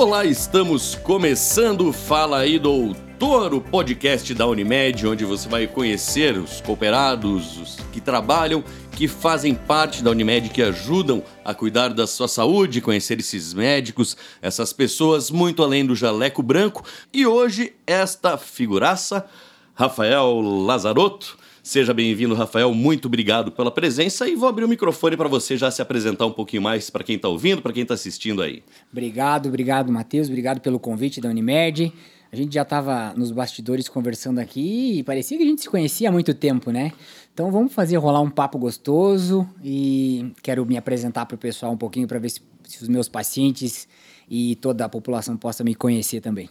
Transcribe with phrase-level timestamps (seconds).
[0.00, 6.62] Olá, estamos começando Fala aí Doutor, o podcast da Unimed, onde você vai conhecer os
[6.62, 8.64] cooperados, os que trabalham,
[8.96, 14.16] que fazem parte da Unimed, que ajudam a cuidar da sua saúde, conhecer esses médicos,
[14.40, 16.82] essas pessoas muito além do jaleco branco.
[17.12, 19.26] E hoje, esta figuraça,
[19.74, 22.72] Rafael Lazarotto, Seja bem-vindo, Rafael.
[22.72, 26.32] Muito obrigado pela presença e vou abrir o microfone para você já se apresentar um
[26.32, 28.62] pouquinho mais para quem está ouvindo, para quem está assistindo aí.
[28.90, 30.28] Obrigado, obrigado, Matheus.
[30.28, 31.92] Obrigado pelo convite da Unimed.
[32.32, 36.08] A gente já estava nos bastidores conversando aqui e parecia que a gente se conhecia
[36.08, 36.92] há muito tempo, né?
[37.34, 41.76] Então vamos fazer rolar um papo gostoso e quero me apresentar para o pessoal um
[41.76, 43.86] pouquinho para ver se, se os meus pacientes
[44.30, 46.48] e toda a população possa me conhecer também.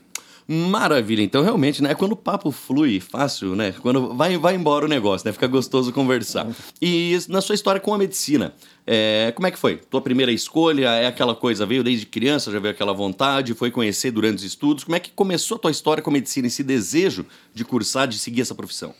[0.48, 1.94] Maravilha, então realmente, né?
[1.94, 3.72] Quando o papo flui fácil, né?
[3.72, 5.32] Quando vai, vai embora o negócio, né?
[5.32, 6.48] Fica gostoso conversar.
[6.82, 8.54] E na sua história com a medicina,
[8.88, 9.78] é, como é que foi?
[9.78, 14.12] Tua primeira escolha é aquela coisa, veio desde criança, já veio aquela vontade, foi conhecer
[14.12, 14.84] durante os estudos.
[14.84, 18.18] Como é que começou a tua história com a medicina, esse desejo de cursar, de
[18.18, 18.96] seguir essa profissão?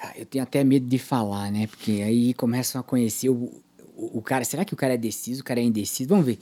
[0.00, 1.66] Ah, eu tenho até medo de falar, né?
[1.66, 3.62] Porque aí começam a conhecer o,
[3.96, 4.44] o, o cara.
[4.44, 6.08] Será que o cara é deciso, o cara é indeciso?
[6.08, 6.38] Vamos ver.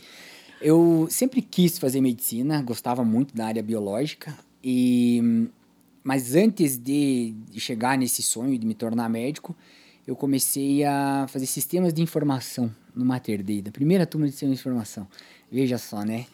[0.61, 5.49] Eu sempre quis fazer medicina, gostava muito da área biológica, e
[6.03, 9.55] mas antes de, chegar nesse sonho de me tornar médico,
[10.07, 14.57] eu comecei a fazer sistemas de informação no Mater Dei, da primeira turma de sistemas
[14.57, 15.07] de informação.
[15.53, 16.27] Veja só, né?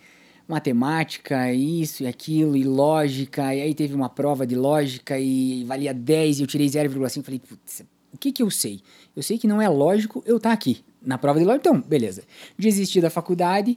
[0.47, 5.93] Matemática, isso e aquilo, e lógica, e aí teve uma prova de lógica e valia
[5.93, 7.23] 10 e eu tirei 0,5.
[7.25, 8.81] Falei, putz, o que que eu sei?
[9.17, 11.69] Eu sei que não é lógico eu estar tá aqui na prova de lógica.
[11.69, 12.23] Então, beleza.
[12.57, 13.77] Desisti da faculdade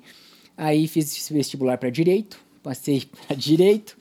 [0.57, 3.95] Aí fiz vestibular para direito, passei para direito.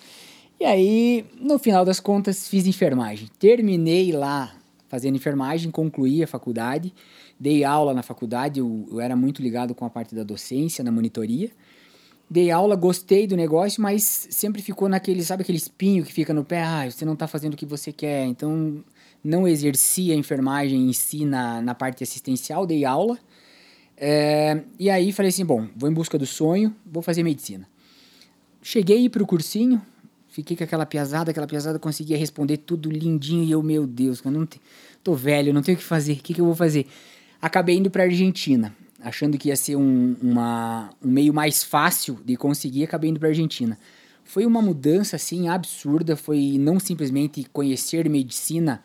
[0.58, 3.28] E aí, no final das contas, fiz enfermagem.
[3.38, 4.54] Terminei lá
[4.88, 6.94] fazendo enfermagem, concluí a faculdade,
[7.38, 10.90] dei aula na faculdade, eu, eu era muito ligado com a parte da docência, na
[10.90, 11.50] monitoria.
[12.28, 16.44] Dei aula, gostei do negócio, mas sempre ficou naquele, sabe aquele espinho que fica no
[16.44, 16.62] pé?
[16.62, 18.24] Ah, você não está fazendo o que você quer.
[18.24, 18.82] Então,
[19.22, 23.18] não exerci a enfermagem em si na, na parte assistencial, dei aula.
[23.96, 27.66] É, e aí falei assim, bom, vou em busca do sonho, vou fazer medicina.
[28.62, 29.80] Cheguei para o cursinho,
[30.28, 34.30] fiquei com aquela piazada, aquela piazada conseguia responder tudo lindinho e eu, meu Deus, eu
[34.30, 34.60] não te,
[35.02, 36.86] tô velho, não tenho o que fazer, o que, que eu vou fazer?
[37.40, 42.36] Acabei indo para Argentina, achando que ia ser um, uma, um meio mais fácil de
[42.36, 43.78] conseguir, acabei indo para Argentina.
[44.24, 48.82] Foi uma mudança assim absurda, foi não simplesmente conhecer medicina,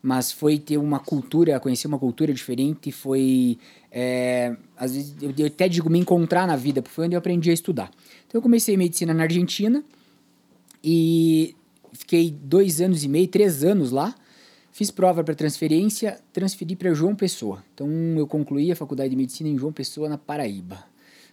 [0.00, 3.58] mas foi ter uma cultura, conhecer uma cultura diferente, foi
[3.96, 7.48] é, às vezes eu, até digo me encontrar na vida, porque foi onde eu aprendi
[7.48, 7.92] a estudar.
[8.26, 9.84] Então eu comecei medicina na Argentina
[10.82, 11.54] e
[11.92, 14.12] fiquei dois anos e meio, três anos lá.
[14.72, 17.62] Fiz prova para transferência, transferi para João Pessoa.
[17.72, 20.82] Então eu concluí a faculdade de medicina em João Pessoa, na Paraíba.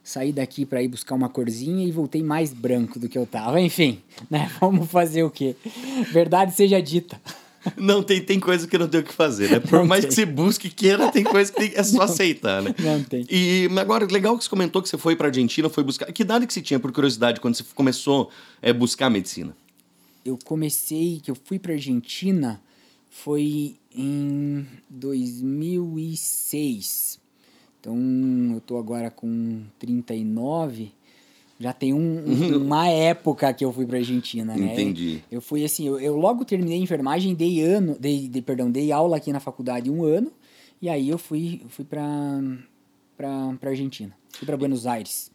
[0.03, 3.59] Saí daqui para ir buscar uma corzinha e voltei mais branco do que eu tava.
[3.59, 4.51] Enfim, né?
[4.61, 5.55] Vamos fazer o quê?
[6.11, 7.19] Verdade seja dita.
[7.77, 9.59] Não, tem, tem coisa que não tem o que fazer, né?
[9.59, 10.09] Por não mais tem.
[10.09, 12.73] que você busque queira, tem coisa que tem, é só não, aceitar, né?
[12.79, 13.25] Não tem.
[13.29, 16.11] E agora, legal que você comentou que você foi pra Argentina, foi buscar.
[16.11, 19.55] Que idade que você tinha, por curiosidade, quando você começou a é, buscar medicina?
[20.25, 22.59] Eu comecei, que eu fui pra Argentina,
[23.09, 27.19] foi em 2006.
[27.79, 27.95] Então,
[28.53, 30.91] eu tô agora com 39
[31.61, 34.73] já tem um, um, uma época que eu fui pra Argentina, né?
[34.73, 35.23] Entendi.
[35.31, 38.91] Eu fui assim, eu, eu logo terminei a enfermagem, dei ano, dei, dei, perdão, dei
[38.91, 40.31] aula aqui na faculdade um ano,
[40.81, 42.03] e aí eu fui, fui pra,
[43.15, 44.11] pra, pra Argentina.
[44.31, 45.30] Fui pra Buenos Aires.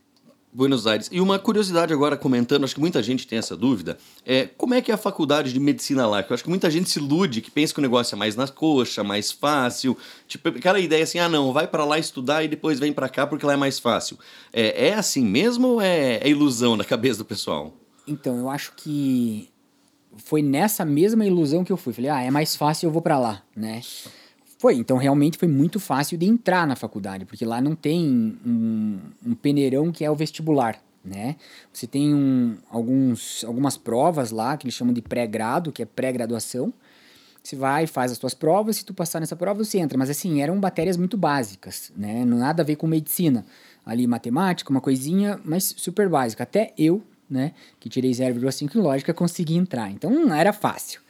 [0.53, 1.09] Buenos Aires.
[1.13, 4.81] E uma curiosidade agora comentando, acho que muita gente tem essa dúvida, é como é
[4.81, 6.25] que é a faculdade de medicina lá?
[6.27, 8.49] eu acho que muita gente se ilude, que pensa que o negócio é mais na
[8.49, 9.97] coxa, mais fácil,
[10.27, 13.27] tipo aquela ideia assim, ah não, vai para lá estudar e depois vem para cá
[13.27, 14.19] porque lá é mais fácil.
[14.53, 17.75] É, é assim mesmo ou é, é ilusão na cabeça do pessoal?
[18.07, 19.51] Então, eu acho que
[20.17, 21.93] foi nessa mesma ilusão que eu fui.
[21.93, 23.83] Falei, ah, é mais fácil, eu vou para lá, né?
[24.59, 28.99] Foi, então realmente foi muito fácil de entrar na faculdade, porque lá não tem um,
[29.25, 31.37] um peneirão que é o vestibular, né?
[31.73, 36.73] Você tem um, alguns, algumas provas lá que eles chamam de pré-grado, que é pré-graduação.
[37.43, 39.97] Você vai, faz as suas provas, se tu passar nessa prova, você entra.
[39.97, 42.25] Mas assim, eram matérias muito básicas, né?
[42.25, 43.45] Nada a ver com medicina.
[43.85, 46.43] Ali, matemática, uma coisinha, mas super básica.
[46.43, 49.91] Até eu, né, que tirei 0,5 em lógica, consegui entrar.
[49.93, 51.01] Então, era fácil.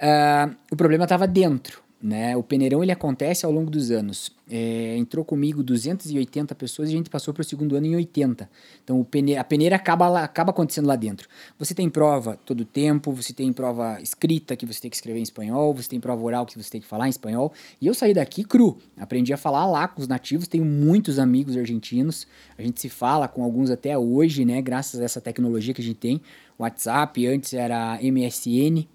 [0.00, 2.36] Uh, o problema estava dentro né?
[2.36, 4.30] O peneirão ele acontece ao longo dos anos.
[4.48, 8.48] É, entrou comigo 280 pessoas e a gente passou para o segundo ano em 80.
[8.84, 11.28] Então o pene, a peneira acaba, lá, acaba acontecendo lá dentro.
[11.58, 15.18] Você tem prova todo o tempo, você tem prova escrita que você tem que escrever
[15.18, 17.52] em espanhol, você tem prova oral que você tem que falar em espanhol.
[17.80, 21.56] E eu saí daqui cru, aprendi a falar lá com os nativos, tenho muitos amigos
[21.56, 22.26] argentinos,
[22.58, 24.60] a gente se fala com alguns até hoje, né?
[24.60, 26.20] Graças a essa tecnologia que a gente tem.
[26.58, 28.86] WhatsApp, antes era MSN,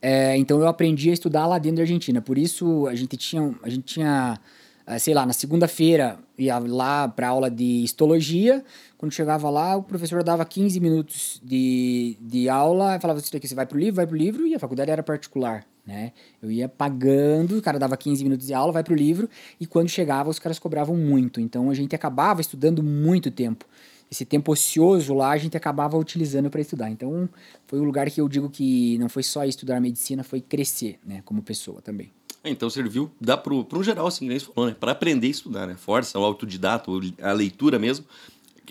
[0.00, 2.20] é, então eu aprendi a estudar lá dentro da Argentina.
[2.20, 4.38] Por isso a gente tinha, a gente tinha
[4.86, 8.64] é, sei lá, na segunda-feira ia lá para aula de histologia.
[8.96, 13.54] Quando chegava lá, o professor dava 15 minutos de, de aula e falava: daqui você
[13.54, 15.66] vai pro livro, vai pro livro, e a faculdade era particular.
[15.84, 16.12] Né?
[16.40, 19.28] Eu ia pagando, o cara dava 15 minutos de aula, vai pro livro,
[19.60, 21.40] e quando chegava, os caras cobravam muito.
[21.40, 23.64] Então a gente acabava estudando muito tempo
[24.10, 26.90] esse tempo ocioso lá a gente acabava utilizando para estudar.
[26.90, 27.28] Então,
[27.66, 31.22] foi um lugar que eu digo que não foi só estudar medicina, foi crescer, né,
[31.24, 32.10] como pessoa também.
[32.46, 34.36] É, então serviu, dá para um geral, assim, né?
[34.78, 35.74] Para aprender a estudar, né?
[35.76, 36.88] Força, o autodidata,
[37.20, 38.04] a leitura mesmo.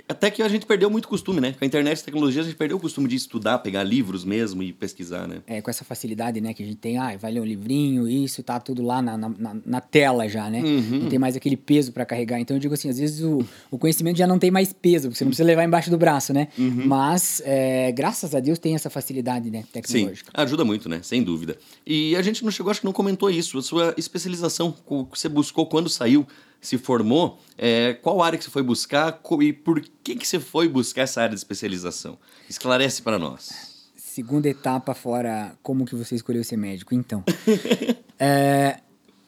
[0.07, 1.53] Até que a gente perdeu muito costume, né?
[1.57, 4.61] Com a internet e tecnologia, a gente perdeu o costume de estudar, pegar livros mesmo
[4.63, 5.41] e pesquisar, né?
[5.47, 6.53] É, com essa facilidade, né?
[6.53, 9.55] Que a gente tem, ah, vai ler um livrinho, isso, tá tudo lá na, na,
[9.65, 10.61] na tela já, né?
[10.61, 10.99] Uhum.
[11.03, 12.39] Não tem mais aquele peso para carregar.
[12.39, 15.17] Então eu digo assim, às vezes o, o conhecimento já não tem mais peso, porque
[15.17, 16.47] você não precisa levar embaixo do braço, né?
[16.57, 16.85] Uhum.
[16.85, 19.63] Mas, é, graças a Deus, tem essa facilidade, né?
[19.71, 20.31] Tecnológica.
[20.31, 20.99] Sim, ajuda muito, né?
[21.03, 21.57] Sem dúvida.
[21.85, 25.29] E a gente não chegou, acho que não comentou isso, a sua especialização, que você
[25.29, 26.25] buscou quando saiu
[26.61, 30.67] se formou, é, qual área que você foi buscar e por que, que você foi
[30.67, 32.17] buscar essa área de especialização?
[32.49, 33.75] Esclarece para nós.
[33.95, 36.95] Segunda etapa fora como que você escolheu ser médico.
[36.95, 37.23] Então,
[38.17, 38.79] é,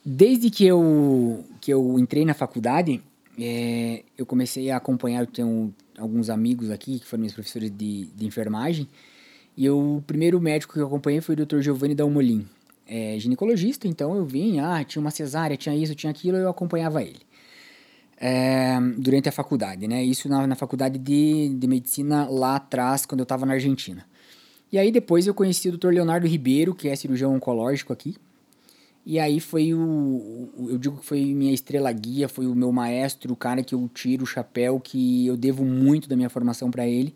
[0.04, 3.02] desde que eu, que eu entrei na faculdade,
[3.40, 8.06] é, eu comecei a acompanhar, eu tenho alguns amigos aqui que foram meus professores de,
[8.06, 8.88] de enfermagem,
[9.56, 11.60] e eu, o primeiro médico que eu acompanhei foi o Dr.
[11.60, 12.48] Giovanni Dalmolin,
[12.88, 17.04] é, ginecologista, então eu vim, ah, tinha uma cesárea, tinha isso, tinha aquilo, eu acompanhava
[17.04, 17.28] ele
[18.20, 20.04] é, durante a faculdade, né?
[20.04, 24.06] Isso na, na faculdade de, de medicina lá atrás, quando eu estava na Argentina.
[24.72, 25.90] E aí depois eu conheci o Dr.
[25.90, 28.16] Leonardo Ribeiro, que é cirurgião oncológico aqui.
[29.06, 33.32] E aí foi o, eu digo que foi minha estrela guia, foi o meu maestro,
[33.32, 36.86] o cara que eu tiro o chapéu, que eu devo muito da minha formação para
[36.86, 37.16] ele.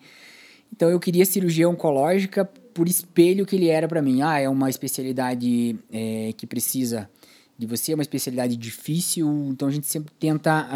[0.71, 4.21] Então eu queria cirurgia oncológica por espelho que ele era para mim.
[4.21, 7.09] Ah, é uma especialidade é, que precisa
[7.57, 10.67] de você, é uma especialidade difícil, então a gente sempre tenta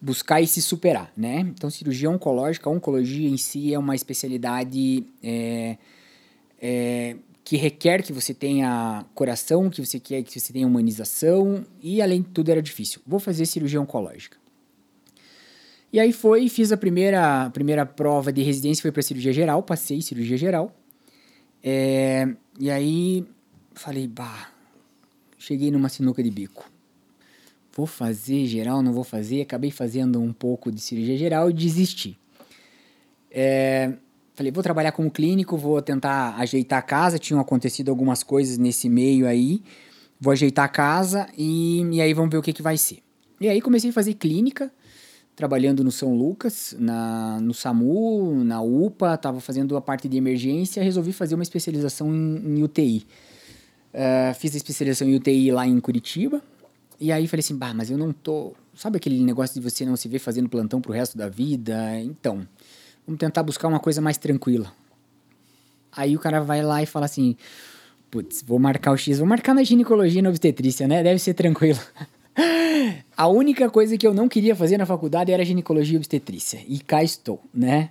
[0.00, 1.40] buscar e se superar, né?
[1.40, 5.78] Então, cirurgia oncológica, a oncologia em si é uma especialidade é,
[6.60, 12.02] é, que requer que você tenha coração, que você quer que você tenha humanização e,
[12.02, 13.00] além de tudo, era difícil.
[13.06, 14.36] Vou fazer cirurgia oncológica.
[15.92, 19.62] E aí foi, fiz a primeira, a primeira prova de residência, foi para cirurgia geral,
[19.62, 20.74] passei cirurgia geral.
[21.62, 22.28] É,
[22.58, 23.26] e aí
[23.74, 24.50] falei, bah,
[25.38, 26.70] cheguei numa sinuca de bico.
[27.76, 29.42] Vou fazer geral, não vou fazer.
[29.42, 32.18] Acabei fazendo um pouco de cirurgia geral e desisti.
[33.30, 33.92] É,
[34.34, 37.18] falei, vou trabalhar como clínico, vou tentar ajeitar a casa.
[37.18, 39.62] Tinham acontecido algumas coisas nesse meio aí.
[40.18, 43.00] Vou ajeitar a casa e, e aí vamos ver o que, que vai ser.
[43.38, 44.72] E aí comecei a fazer clínica,
[45.36, 50.82] trabalhando no São Lucas, na, no SAMU, na UPA, estava fazendo a parte de emergência,
[50.82, 53.06] resolvi fazer uma especialização em, em UTI.
[53.92, 56.42] Uh, fiz a especialização em UTI lá em Curitiba.
[56.98, 58.54] E aí falei assim, bah, mas eu não tô.
[58.74, 62.00] Sabe aquele negócio de você não se ver fazendo plantão pro resto da vida?
[62.00, 62.48] Então,
[63.06, 64.72] vamos tentar buscar uma coisa mais tranquila.
[65.92, 67.36] Aí o cara vai lá e fala assim:
[68.10, 71.02] putz, vou marcar o X, vou marcar na ginecologia e na obstetrícia, né?
[71.02, 71.78] Deve ser tranquilo.
[73.16, 76.62] A única coisa que eu não queria fazer na faculdade era ginecologia e obstetrícia.
[76.68, 77.90] E cá estou, né?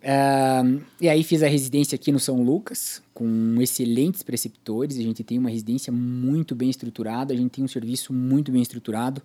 [0.00, 4.96] Uh, e aí fiz a residência aqui no São Lucas, com excelentes preceptores.
[4.96, 8.62] A gente tem uma residência muito bem estruturada, a gente tem um serviço muito bem
[8.62, 9.20] estruturado.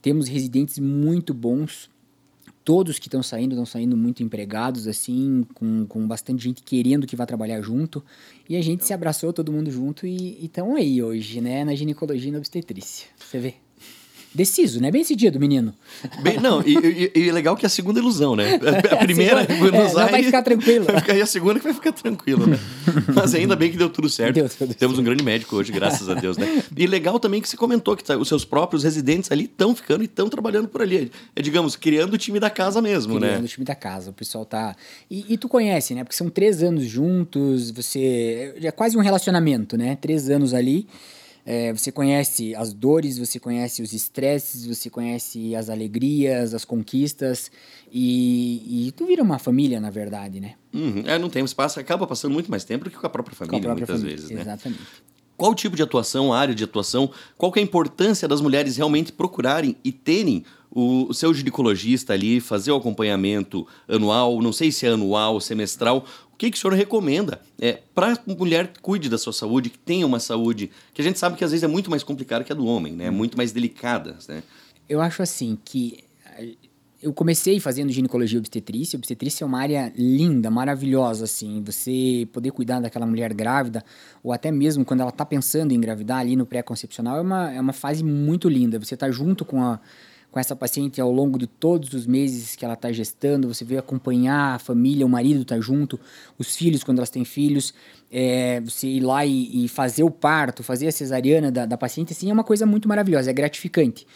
[0.00, 1.90] Temos residentes muito bons.
[2.64, 7.16] Todos que estão saindo, estão saindo muito empregados, assim, com, com bastante gente querendo que
[7.16, 8.02] vá trabalhar junto.
[8.48, 11.64] E a gente se abraçou todo mundo junto e estão aí hoje, né?
[11.64, 13.08] Na ginecologia e na obstetrícia.
[13.18, 13.54] Você vê?
[14.34, 14.90] Deciso, né?
[14.90, 15.74] Bem decidido, menino.
[16.22, 18.58] Bem, não, e, e, e legal que é a segunda ilusão, né?
[18.62, 20.84] A, a primeira, a Buenos é, vai ficar tranquilo.
[20.86, 22.58] Vai ficar, e a segunda que vai ficar tranquilo, né?
[23.14, 24.34] Mas ainda bem que deu tudo certo.
[24.34, 26.62] Deus, Deus Temos um grande médico hoje, graças a Deus, né?
[26.76, 30.02] E legal também que você comentou que tá, os seus próprios residentes ali estão ficando
[30.02, 31.10] e estão trabalhando por ali.
[31.36, 33.28] É, digamos, criando o time da casa mesmo, criando né?
[33.28, 34.10] Criando o time da casa.
[34.10, 34.74] O pessoal tá...
[35.10, 36.04] E, e tu conhece, né?
[36.04, 38.54] Porque são três anos juntos, você...
[38.62, 39.96] É quase um relacionamento, né?
[40.00, 40.86] Três anos ali.
[41.44, 47.50] É, você conhece as dores, você conhece os estresses, você conhece as alegrias, as conquistas
[47.90, 50.54] e, e tu vira uma família, na verdade, né?
[50.72, 51.02] Uhum.
[51.04, 53.58] É, não tem espaço, acaba passando muito mais tempo do que com a própria família,
[53.58, 54.40] a própria muitas família, vezes, né?
[54.42, 54.80] Exatamente.
[55.36, 59.76] qual tipo de atuação, área de atuação, qual é a importância das mulheres realmente procurarem
[59.84, 60.44] e terem
[60.74, 66.06] o, o seu ginecologista ali, fazer o acompanhamento anual, não sei se é anual, semestral,
[66.32, 69.70] o que, que o senhor recomenda é, para a mulher que cuide da sua saúde,
[69.70, 72.42] que tenha uma saúde, que a gente sabe que às vezes é muito mais complicada
[72.42, 73.10] que a do homem, né?
[73.10, 74.16] muito mais delicada.
[74.28, 74.42] Né?
[74.88, 76.04] Eu acho assim que
[77.02, 78.96] eu comecei fazendo ginecologia e obstetrícia.
[78.96, 81.60] Obstetrícia é uma área linda, maravilhosa, assim.
[81.66, 83.84] Você poder cuidar daquela mulher grávida,
[84.22, 87.60] ou até mesmo quando ela está pensando em engravidar ali no pré-concepcional, é uma, é
[87.60, 88.78] uma fase muito linda.
[88.78, 89.80] Você está junto com a
[90.32, 93.76] com essa paciente ao longo de todos os meses que ela está gestando, você vê
[93.76, 96.00] acompanhar a família, o marido está junto,
[96.38, 97.74] os filhos quando elas têm filhos,
[98.10, 102.14] é, você ir lá e, e, fazer o parto, fazer a cesariana da, da paciente,
[102.14, 104.06] assim, é uma coisa muito maravilhosa, é gratificante.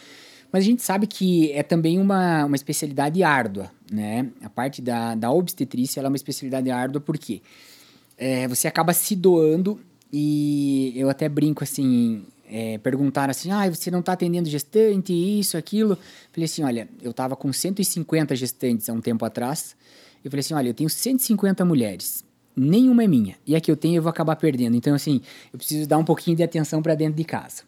[0.51, 4.27] Mas a gente sabe que é também uma, uma especialidade árdua, né?
[4.41, 7.41] A parte da, da obstetrícia é uma especialidade árdua porque
[8.17, 9.79] é, você acaba se doando
[10.11, 15.57] e eu até brinco assim, é, perguntaram assim, ah, você não está atendendo gestante, isso,
[15.57, 15.97] aquilo.
[16.31, 19.75] Falei assim, olha, eu estava com 150 gestantes há um tempo atrás.
[20.23, 22.23] Eu falei assim, olha, eu tenho 150 mulheres,
[22.55, 23.35] nenhuma é minha.
[23.45, 24.75] E a que eu tenho eu vou acabar perdendo.
[24.75, 27.63] Então, assim, eu preciso dar um pouquinho de atenção para dentro de casa.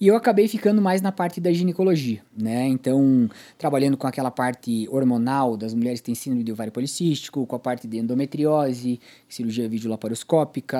[0.00, 2.68] E eu acabei ficando mais na parte da ginecologia, né?
[2.68, 7.56] Então, trabalhando com aquela parte hormonal das mulheres que têm síndrome de ovário policístico, com
[7.56, 10.78] a parte de endometriose, cirurgia videolaparoscópica,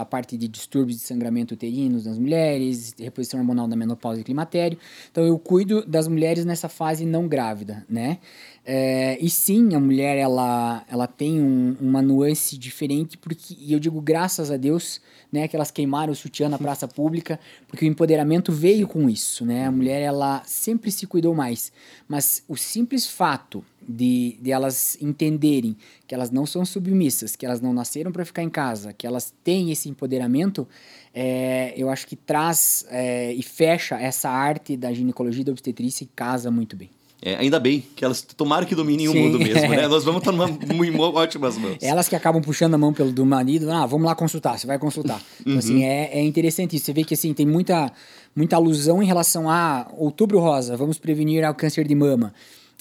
[0.00, 4.78] a parte de distúrbios de sangramento uterinos nas mulheres, reposição hormonal da menopausa e climatério.
[5.10, 8.18] Então, eu cuido das mulheres nessa fase não grávida, né?
[8.64, 13.80] É, e sim, a mulher ela, ela tem um, uma nuance diferente, porque, e eu
[13.80, 15.00] digo graças a Deus,
[15.32, 19.44] né, que elas queimaram o sutiã na praça pública, porque o empoderamento veio com isso,
[19.44, 19.66] né?
[19.66, 21.72] A mulher ela sempre se cuidou mais,
[22.06, 25.76] mas o simples fato de, de elas entenderem
[26.06, 29.34] que elas não são submissas, que elas não nasceram para ficar em casa, que elas
[29.42, 30.68] têm esse empoderamento,
[31.12, 36.04] é, eu acho que traz é, e fecha essa arte da ginecologia e da obstetrícia
[36.04, 36.90] e casa muito bem.
[37.24, 39.86] É, ainda bem que elas tomaram que dominem Sim, o mundo mesmo, né?
[39.86, 41.76] Nós vamos estar em ótimas mãos.
[41.80, 44.76] Elas que acabam puxando a mão pelo do marido, ah, vamos lá consultar, você vai
[44.76, 45.22] consultar.
[45.40, 45.84] Então, assim, uhum.
[45.84, 46.86] é, é interessante isso.
[46.86, 47.92] Você vê que, assim, tem muita,
[48.34, 52.34] muita alusão em relação a outubro rosa, vamos prevenir o câncer de mama.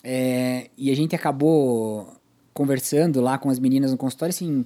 [0.03, 2.11] É, e a gente acabou
[2.51, 4.65] conversando lá com as meninas no consultório, assim,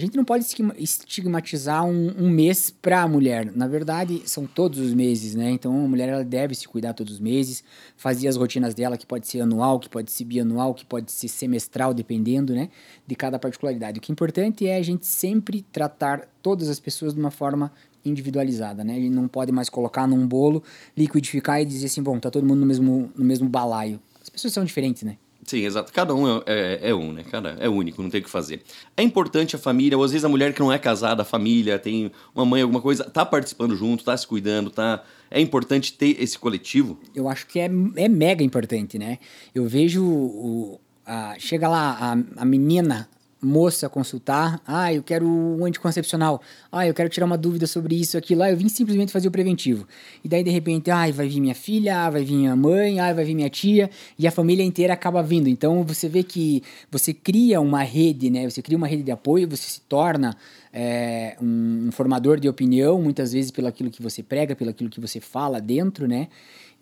[0.00, 0.46] a gente não pode
[0.78, 3.52] estigmatizar um, um mês para a mulher.
[3.54, 5.50] Na verdade, são todos os meses, né?
[5.50, 7.62] Então, a mulher ela deve se cuidar todos os meses,
[7.98, 11.28] fazer as rotinas dela, que pode ser anual, que pode ser bianual, que pode ser
[11.28, 12.70] semestral, dependendo, né?
[13.06, 13.98] De cada particularidade.
[13.98, 17.70] O que é importante é a gente sempre tratar todas as pessoas de uma forma
[18.02, 18.94] individualizada, né?
[18.94, 20.62] A gente não pode mais colocar num bolo,
[20.96, 24.00] liquidificar e dizer assim, bom, tá todo mundo no mesmo, no mesmo balaio.
[24.22, 25.18] As pessoas são diferentes, né?
[25.50, 25.92] Sim, exato.
[25.92, 27.24] Cada um é, é, é, um, né?
[27.28, 28.62] Cada é único, não tem o que fazer.
[28.96, 31.76] É importante a família, ou às vezes a mulher que não é casada, a família,
[31.76, 35.02] tem uma mãe, alguma coisa, tá participando junto, tá se cuidando, tá.
[35.28, 37.00] É importante ter esse coletivo?
[37.12, 39.18] Eu acho que é, é mega importante, né?
[39.52, 40.04] Eu vejo.
[40.04, 43.08] O, a, chega lá a, a menina
[43.42, 48.18] moça consultar, ah, eu quero um anticoncepcional, ah, eu quero tirar uma dúvida sobre isso,
[48.18, 48.40] aquilo.
[48.40, 49.86] Lá, eu vim simplesmente fazer o preventivo.
[50.22, 53.12] E daí, de repente, ah, vai vir minha filha, ah, vai vir minha mãe, ah,
[53.12, 55.48] vai vir minha tia, e a família inteira acaba vindo.
[55.48, 59.48] Então, você vê que você cria uma rede, né, você cria uma rede de apoio,
[59.48, 60.36] você se torna
[60.72, 64.90] é, um, um formador de opinião, muitas vezes pelo aquilo que você prega, pelo aquilo
[64.90, 66.28] que você fala dentro, né,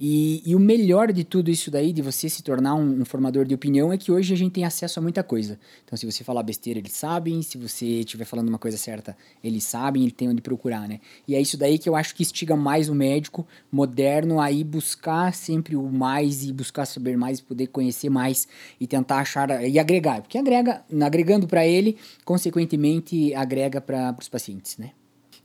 [0.00, 3.45] e, e, o melhor de tudo isso daí, de você se tornar um, um, formador
[3.45, 5.59] de opinião, é que hoje a gente tem acesso a muita coisa.
[5.85, 7.43] Então, se você falar besteira, eles sabem.
[7.43, 11.00] Se você estiver falando uma coisa certa, eles sabem, ele tem onde procurar, né?
[11.26, 14.62] E é isso daí que eu acho que instiga mais o médico moderno a ir
[14.62, 18.47] buscar sempre o mais e buscar saber mais, poder conhecer mais
[18.78, 20.23] e tentar achar e agregar.
[20.23, 24.93] Porque agrega, agregando para ele, consequentemente, agrega para os pacientes, né?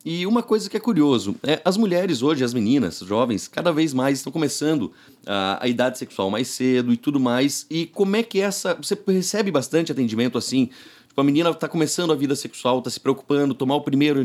[0.06, 3.94] E uma coisa que é curioso, é, as mulheres hoje, as meninas, jovens, cada vez
[3.94, 4.92] mais estão começando
[5.26, 7.66] a, a idade sexual mais cedo e tudo mais.
[7.70, 8.76] E como é que é essa.
[8.76, 10.70] Você recebe bastante atendimento assim?
[11.08, 14.20] Tipo, a menina está começando a vida sexual, está se preocupando, tomar o primeiro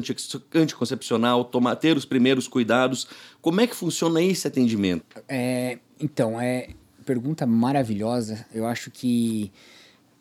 [0.54, 3.06] anticoncepcional, tomar, ter os primeiros cuidados.
[3.40, 5.04] Como é que funciona esse atendimento?
[5.28, 6.70] É, então, é
[7.04, 8.44] pergunta maravilhosa.
[8.52, 9.52] Eu acho que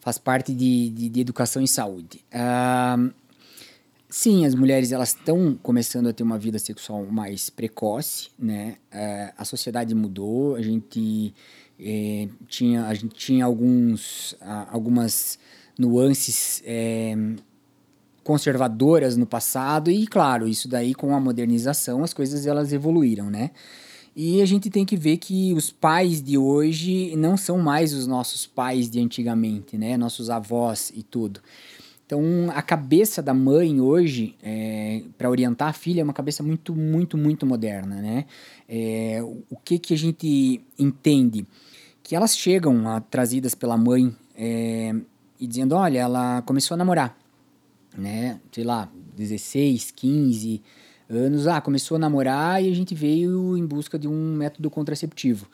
[0.01, 2.21] faz parte de, de, de educação em saúde.
[2.31, 3.13] Uh,
[4.09, 8.75] Sim, as mulheres elas estão começando a ter uma vida sexual mais precoce, né?
[8.89, 11.33] É, a sociedade mudou, a gente
[11.77, 14.33] é, tinha a gente tinha alguns
[14.71, 15.37] algumas
[15.77, 17.15] nuances é,
[18.23, 23.51] conservadoras no passado e claro isso daí com a modernização as coisas elas evoluíram, né?
[24.15, 28.07] E a gente tem que ver que os pais de hoje não são mais os
[28.07, 29.95] nossos pais de antigamente, né?
[29.97, 31.39] Nossos avós e tudo.
[32.07, 32.21] Então,
[32.55, 37.17] a cabeça da mãe hoje, é, para orientar a filha, é uma cabeça muito, muito,
[37.17, 38.25] muito moderna, né?
[38.67, 41.45] É, o que, que a gente entende?
[42.01, 44.95] Que elas chegam a, trazidas pela mãe é,
[45.37, 47.17] e dizendo, olha, ela começou a namorar,
[47.97, 48.39] né?
[48.53, 50.61] Sei lá, 16, 15
[51.09, 55.45] anos, ah, começou a namorar e a gente veio em busca de um método contraceptivo.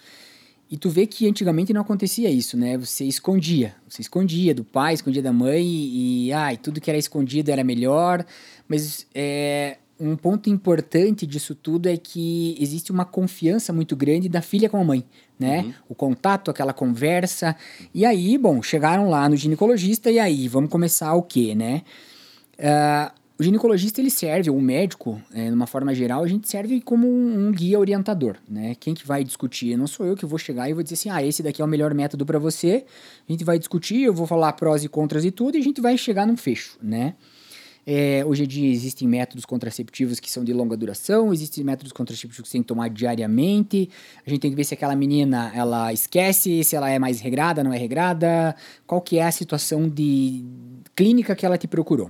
[0.74, 2.76] E tu vê que antigamente não acontecia isso, né?
[2.80, 3.76] Você escondia.
[3.88, 7.64] Você escondia do pai, escondia da mãe e, e ai, tudo que era escondido era
[7.64, 8.26] melhor.
[8.68, 14.42] Mas é, um ponto importante disso tudo é que existe uma confiança muito grande da
[14.42, 15.06] filha com a mãe,
[15.38, 15.62] né?
[15.62, 15.74] Uhum.
[15.90, 17.56] O contato, aquela conversa.
[17.94, 21.84] E aí, bom, chegaram lá no ginecologista e aí, vamos começar o quê, né?
[22.58, 26.80] Uh, o ginecologista ele serve, ou o médico, é, numa forma geral, a gente serve
[26.82, 28.76] como um, um, guia orientador, né?
[28.80, 29.76] Quem que vai discutir?
[29.76, 31.68] Não sou eu que vou chegar e vou dizer assim, ah, esse daqui é o
[31.68, 32.86] melhor método para você.
[33.28, 35.82] A gente vai discutir, eu vou falar prós e contras e tudo, e a gente
[35.82, 37.16] vai chegar num fecho, né?
[37.86, 42.38] É, hoje em dia existem métodos contraceptivos que são de longa duração, existem métodos contraceptivos
[42.38, 43.90] que você tem que tomar diariamente.
[44.26, 47.64] A gente tem que ver se aquela menina ela esquece, se ela é mais regrada,
[47.64, 48.56] não é regrada,
[48.88, 50.46] qual que é a situação de
[50.96, 52.10] clínica que ela te procurou.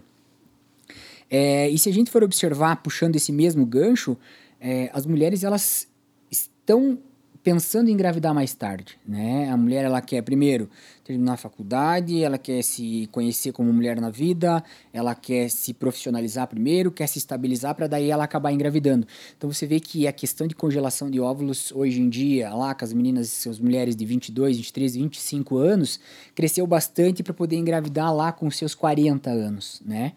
[1.36, 4.16] É, e se a gente for observar, puxando esse mesmo gancho,
[4.62, 5.88] é, as mulheres elas
[6.30, 7.00] estão
[7.42, 9.50] pensando em engravidar mais tarde, né?
[9.50, 10.70] A mulher ela quer primeiro
[11.04, 14.64] terminar a faculdade, ela quer se conhecer como mulher na vida,
[14.94, 19.08] ela quer se profissionalizar primeiro, quer se estabilizar para daí ela acabar engravidando.
[19.36, 22.86] Então você vê que a questão de congelação de óvulos hoje em dia, lá com
[22.86, 26.00] as meninas, as mulheres de 22, 23, 25 anos,
[26.36, 30.14] cresceu bastante para poder engravidar lá com seus 40 anos, né?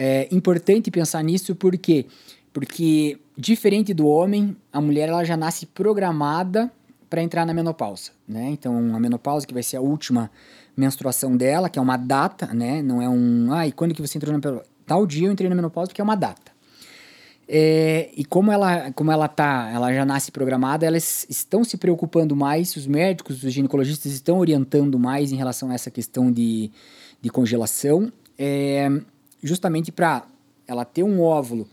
[0.00, 2.06] É importante pensar nisso porque
[2.52, 6.70] porque diferente do homem, a mulher ela já nasce programada
[7.10, 8.48] para entrar na menopausa, né?
[8.50, 10.30] Então a menopausa que vai ser a última
[10.76, 12.80] menstruação dela, que é uma data, né?
[12.80, 14.70] Não é um, ah, e quando que você entrou na menopausa?
[14.86, 16.52] Tal dia eu entrei na menopausa porque é uma data.
[17.50, 22.36] É, e como ela, como ela tá, ela já nasce programada, elas estão se preocupando
[22.36, 26.70] mais, os médicos, os ginecologistas estão orientando mais em relação a essa questão de,
[27.20, 28.12] de congelação.
[28.38, 28.88] É,
[29.42, 30.26] justamente para
[30.66, 31.68] ela ter um óvulo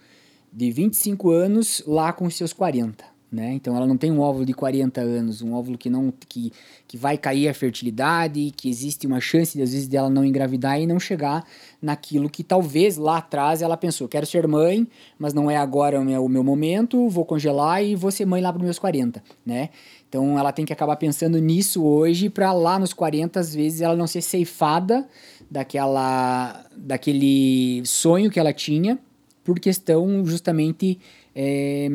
[0.51, 3.14] de 25 anos lá com os seus 40.
[3.35, 3.51] Né?
[3.51, 6.53] Então ela não tem um óvulo de 40 anos, um óvulo que não que,
[6.87, 10.87] que vai cair a fertilidade, que existe uma chance às vezes dela não engravidar e
[10.87, 11.45] não chegar
[11.81, 14.87] naquilo que talvez lá atrás ela pensou, quero ser mãe,
[15.19, 18.41] mas não é agora o meu, o meu momento, vou congelar e vou ser mãe
[18.41, 19.67] lá para meus 40, né?
[20.07, 23.97] Então ela tem que acabar pensando nisso hoje para lá nos 40 às vezes ela
[23.97, 25.05] não ser ceifada
[25.51, 28.97] daquela, daquele sonho que ela tinha
[29.43, 30.97] por questão justamente
[31.35, 31.89] é,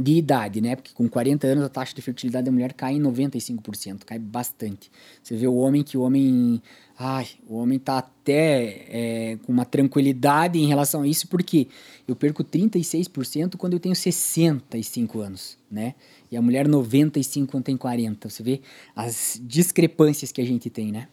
[0.00, 0.74] de idade, né?
[0.74, 4.90] Porque com 40 anos a taxa de fertilidade da mulher cai em 95%, cai bastante.
[5.22, 6.62] Você vê o homem que o homem.
[6.98, 11.66] Ai, o homem tá até é, com uma tranquilidade em relação a isso, porque
[12.06, 15.94] eu perco 36% quando eu tenho 65 anos, né?
[16.30, 18.30] E a mulher 95 quando tem 40.
[18.30, 18.60] Você vê
[18.94, 21.08] as discrepâncias que a gente tem, né?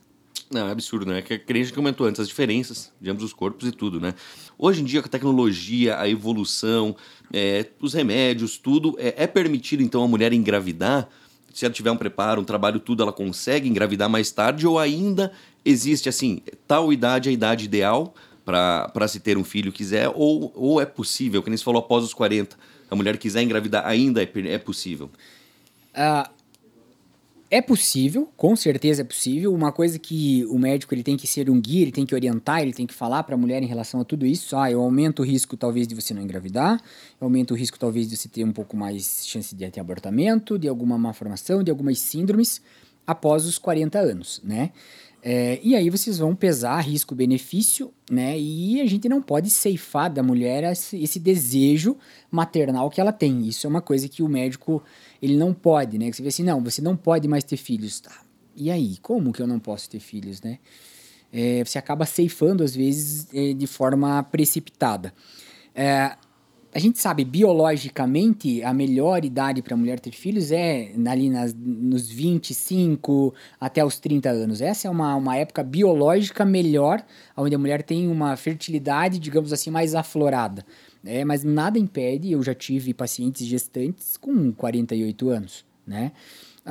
[0.51, 1.21] Não, é absurdo, né?
[1.21, 4.15] Que a gente comentou antes, as diferenças de ambos os corpos e tudo, né?
[4.57, 6.95] Hoje em dia, com a tecnologia, a evolução,
[7.31, 11.07] é, os remédios, tudo, é, é permitido então a mulher engravidar?
[11.53, 14.65] Se ela tiver um preparo, um trabalho, tudo, ela consegue engravidar mais tarde?
[14.65, 15.31] Ou ainda
[15.63, 20.11] existe, assim, tal idade é a idade ideal para se ter um filho quiser?
[20.15, 22.57] Ou, ou é possível, que nem você falou, após os 40,
[22.89, 25.11] a mulher quiser engravidar, ainda é, é possível?
[25.93, 26.38] Uh,
[27.51, 29.53] é possível, com certeza é possível.
[29.53, 32.61] Uma coisa que o médico ele tem que ser um guia, ele tem que orientar,
[32.61, 34.55] ele tem que falar para a mulher em relação a tudo isso.
[34.55, 36.79] Ah, eu aumento o risco talvez de você não engravidar,
[37.19, 40.59] eu aumento o risco talvez de você ter um pouco mais chance de ter abortamento,
[40.59, 42.61] de alguma malformação, de algumas síndromes
[43.05, 44.71] após os 40 anos, né?
[45.21, 48.39] É, e aí vocês vão pesar risco-benefício, né?
[48.39, 51.97] E a gente não pode ceifar da mulher esse, desejo
[52.31, 53.45] maternal que ela tem.
[53.45, 54.81] Isso é uma coisa que o médico
[55.21, 56.11] ele não pode, né?
[56.11, 57.99] Você vê assim, não, você não pode mais ter filhos.
[57.99, 58.21] Tá.
[58.55, 60.59] E aí, como que eu não posso ter filhos, né?
[61.31, 65.13] É, você acaba ceifando às vezes é, de forma precipitada.
[65.75, 66.15] É,
[66.73, 71.53] a gente sabe, biologicamente, a melhor idade para a mulher ter filhos é ali nas,
[71.53, 74.61] nos 25 até os 30 anos.
[74.61, 77.03] Essa é uma, uma época biológica melhor,
[77.35, 80.63] onde a mulher tem uma fertilidade, digamos assim, mais aflorada.
[81.03, 86.11] É, mas nada impede, eu já tive pacientes gestantes com 48 anos, né?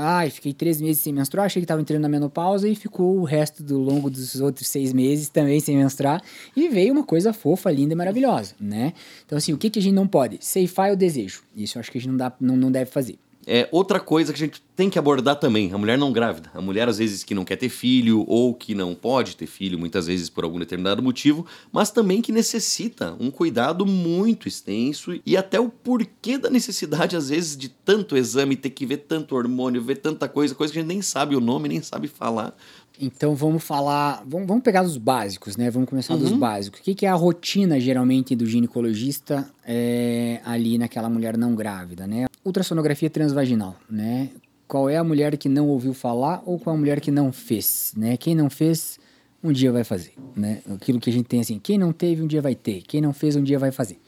[0.00, 3.24] Ai, fiquei três meses sem menstruar, achei que estava entrando na menopausa e ficou o
[3.24, 6.22] resto do longo dos outros seis meses também sem menstruar.
[6.54, 8.92] E veio uma coisa fofa, linda e maravilhosa, né?
[9.26, 10.38] Então, assim, o que, que a gente não pode?
[10.40, 11.42] Ceifar é o desejo.
[11.56, 13.18] Isso eu acho que a gente não, dá, não, não deve fazer.
[13.50, 16.50] É outra coisa que a gente tem que abordar também, a mulher não grávida.
[16.52, 19.78] A mulher, às vezes, que não quer ter filho ou que não pode ter filho,
[19.78, 25.34] muitas vezes por algum determinado motivo, mas também que necessita um cuidado muito extenso e
[25.34, 29.80] até o porquê da necessidade, às vezes, de tanto exame, ter que ver tanto hormônio,
[29.80, 32.54] ver tanta coisa, coisa que a gente nem sabe o nome, nem sabe falar.
[33.00, 35.70] Então vamos falar, vamos, vamos pegar os básicos, né?
[35.70, 36.20] Vamos começar uhum.
[36.20, 36.80] dos básicos.
[36.80, 42.06] O que, que, é a rotina geralmente do ginecologista é, ali naquela mulher não grávida,
[42.06, 42.26] né?
[42.44, 44.30] Ultrassonografia transvaginal, né?
[44.66, 47.32] Qual é a mulher que não ouviu falar ou qual é a mulher que não
[47.32, 48.16] fez, né?
[48.16, 48.98] Quem não fez,
[49.42, 50.60] um dia vai fazer, né?
[50.74, 52.82] Aquilo que a gente tem assim, quem não teve, um dia vai ter.
[52.82, 53.98] Quem não fez, um dia vai fazer.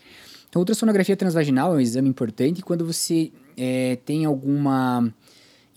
[0.48, 5.14] Então, ultrassonografia transvaginal é um exame importante quando você é, tem alguma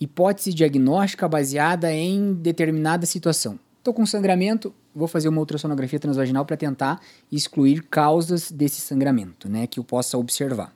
[0.04, 3.58] hipótese diagnóstica baseada em determinada situação.
[3.78, 9.66] Estou com sangramento, vou fazer uma ultrassonografia transvaginal para tentar excluir causas desse sangramento, né,
[9.66, 10.72] que eu possa observar.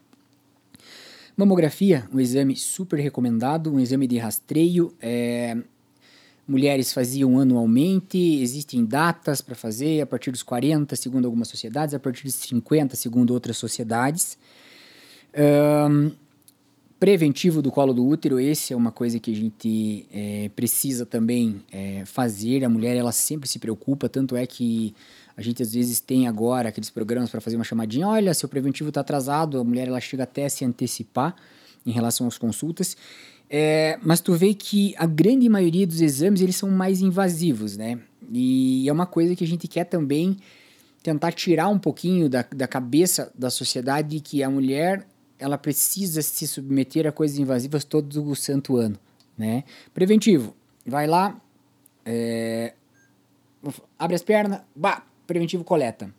[1.37, 4.93] Mamografia, um exame super recomendado, um exame de rastreio.
[5.01, 5.57] É,
[6.47, 12.01] mulheres faziam anualmente, existem datas para fazer, a partir dos 40, segundo algumas sociedades, a
[12.01, 14.37] partir dos 50, segundo outras sociedades.
[15.33, 16.11] Um,
[16.99, 21.63] preventivo do colo do útero, esse é uma coisa que a gente é, precisa também
[21.71, 22.65] é, fazer.
[22.65, 24.95] A mulher ela sempre se preocupa, tanto é que
[25.37, 28.89] a gente às vezes tem agora aqueles programas para fazer uma chamadinha, olha, seu preventivo
[28.89, 31.37] está atrasado, a mulher ela chega até a se antecipar
[31.87, 32.97] em relação às consultas.
[33.49, 38.01] É, mas tu vê que a grande maioria dos exames eles são mais invasivos, né?
[38.31, 40.37] E é uma coisa que a gente quer também
[41.03, 45.07] tentar tirar um pouquinho da, da cabeça da sociedade que a mulher
[45.39, 48.99] ela precisa se submeter a coisas invasivas todo o santo ano,
[49.37, 49.65] né?
[49.95, 50.55] Preventivo,
[50.87, 51.41] vai lá,
[52.05, 52.75] é,
[53.99, 56.13] abre as pernas, bah, preventivo coleta.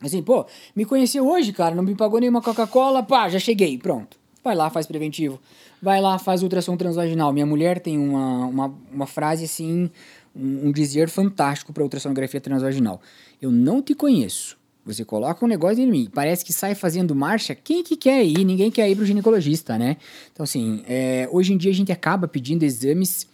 [0.00, 4.18] Assim, pô, me conheceu hoje, cara, não me pagou nenhuma Coca-Cola, pá, já cheguei, pronto.
[4.42, 5.40] Vai lá, faz preventivo.
[5.80, 7.32] Vai lá, faz ultrassom transvaginal.
[7.32, 9.90] Minha mulher tem uma, uma, uma frase assim,
[10.36, 13.00] um, um dizer fantástico para ultrassonografia transvaginal.
[13.40, 17.54] Eu não te conheço, você coloca um negócio em mim, parece que sai fazendo marcha.
[17.54, 18.44] Quem que quer ir?
[18.44, 19.96] Ninguém quer ir pro ginecologista, né?
[20.32, 23.26] Então, assim, é, hoje em dia a gente acaba pedindo exames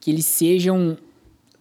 [0.00, 0.98] que eles sejam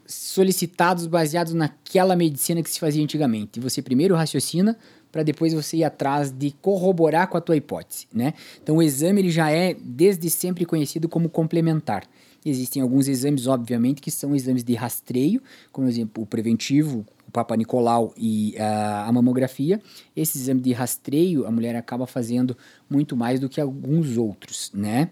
[0.06, 3.58] solicitados baseados naquela medicina que se fazia antigamente.
[3.58, 4.78] E você primeiro raciocina
[5.12, 8.34] para depois você ir atrás de corroborar com a tua hipótese, né?
[8.62, 12.04] Então, o exame ele já é desde sempre conhecido como complementar.
[12.46, 17.56] Existem alguns exames, obviamente, que são exames de rastreio, como exemplo o preventivo, o Papa
[17.56, 19.82] Nicolau e a, a mamografia.
[20.16, 22.56] Esse exame de rastreio a mulher acaba fazendo
[22.90, 25.10] muito mais do que alguns outros, né?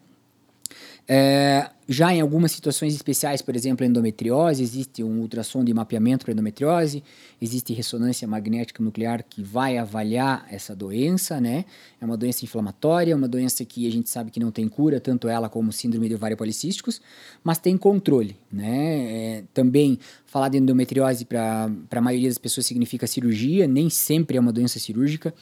[1.08, 6.34] É, já em algumas situações especiais, por exemplo, endometriose, existe um ultrassom de mapeamento para
[6.34, 7.04] endometriose,
[7.40, 11.64] existe ressonância magnética nuclear que vai avaliar essa doença, né?
[12.02, 15.28] É uma doença inflamatória, uma doença que a gente sabe que não tem cura, tanto
[15.28, 17.00] ela como síndrome de ovário policísticos,
[17.44, 19.38] mas tem controle, né?
[19.38, 24.40] É, também falar de endometriose para a maioria das pessoas significa cirurgia, nem sempre é
[24.40, 25.36] uma doença cirúrgica.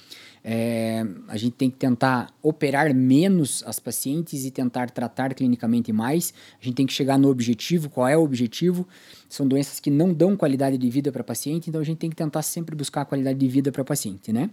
[0.46, 6.34] É, a gente tem que tentar operar menos as pacientes e tentar tratar clinicamente mais.
[6.62, 7.90] A gente tem que chegar no objetivo.
[7.90, 8.86] Qual é o objetivo?
[9.30, 12.16] São doenças que não dão qualidade de vida para paciente, então a gente tem que
[12.16, 14.50] tentar sempre buscar qualidade de vida para paciente, né?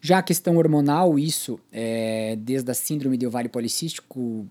[0.00, 4.46] Já a questão hormonal, isso é, desde a síndrome de ovário policístico,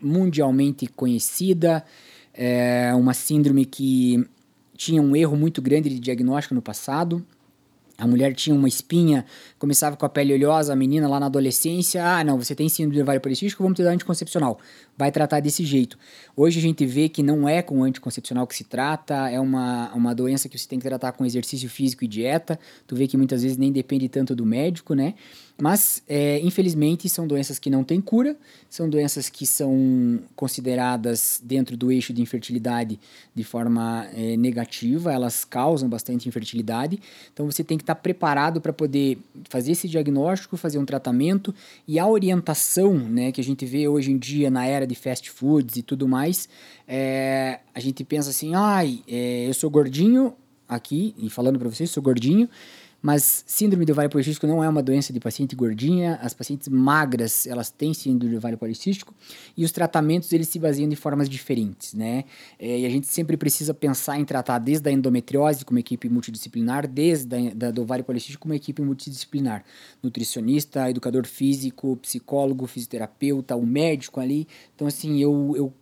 [0.00, 1.84] mundialmente conhecida,
[2.34, 4.26] é uma síndrome que
[4.76, 7.24] tinha um erro muito grande de diagnóstico no passado.
[7.98, 9.24] A mulher tinha uma espinha,
[9.58, 12.96] começava com a pele oleosa, a menina lá na adolescência, ah, não, você tem síndrome
[12.96, 14.58] de ovário policístico, vamos te dar anticoncepcional.
[14.96, 15.98] Vai tratar desse jeito.
[16.36, 20.14] Hoje a gente vê que não é com anticoncepcional que se trata, é uma, uma
[20.14, 22.58] doença que você tem que tratar com exercício físico e dieta.
[22.86, 25.14] Tu vê que muitas vezes nem depende tanto do médico, né?
[25.60, 28.36] Mas, é, infelizmente, são doenças que não têm cura,
[28.68, 32.98] são doenças que são consideradas dentro do eixo de infertilidade
[33.34, 36.98] de forma é, negativa, elas causam bastante infertilidade.
[37.32, 41.54] Então, você tem que estar preparado para poder fazer esse diagnóstico, fazer um tratamento
[41.86, 45.30] e a orientação né, que a gente vê hoje em dia na era de fast
[45.30, 46.48] foods e tudo mais.
[46.88, 50.34] É, a gente pensa assim: ai, é, eu sou gordinho
[50.68, 52.48] aqui, e falando para vocês, sou gordinho.
[53.02, 56.20] Mas síndrome de ovário policístico não é uma doença de paciente gordinha.
[56.22, 59.12] As pacientes magras, elas têm síndrome de ovário policístico
[59.56, 62.24] e os tratamentos eles se baseiam de formas diferentes, né?
[62.60, 66.86] É, e a gente sempre precisa pensar em tratar desde a endometriose como equipe multidisciplinar,
[66.86, 69.64] desde a, da, do ovário policístico como equipe multidisciplinar.
[70.00, 74.46] Nutricionista, educador físico, psicólogo, fisioterapeuta, o médico ali.
[74.76, 75.72] Então, assim, eu, eu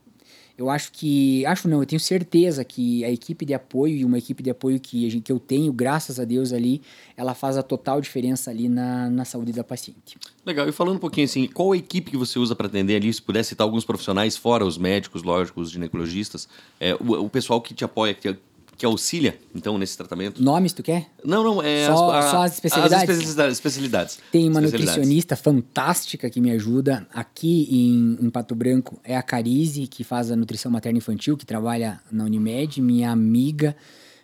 [0.60, 1.44] Eu acho que.
[1.46, 4.78] Acho não, eu tenho certeza que a equipe de apoio e uma equipe de apoio
[4.78, 6.82] que, gente, que eu tenho, graças a Deus, ali,
[7.16, 10.18] ela faz a total diferença ali na, na saúde da paciente.
[10.44, 10.68] Legal.
[10.68, 13.10] E falando um pouquinho assim, qual a equipe que você usa para atender ali?
[13.10, 16.46] Se pudesse citar alguns profissionais, fora os médicos, lógico, os ginecologistas,
[16.78, 18.36] é, o, o pessoal que te apoia, que,
[18.80, 20.42] que auxilia, então, nesse tratamento?
[20.42, 21.10] Nomes, tu quer?
[21.22, 23.38] Não, não, é só, as, a, só as especialidades?
[23.38, 24.18] As especialidades.
[24.32, 27.06] Tem uma nutricionista fantástica que me ajuda.
[27.12, 31.44] Aqui em, em Pato Branco é a Carize, que faz a nutrição materna infantil, que
[31.44, 33.76] trabalha na Unimed, minha amiga.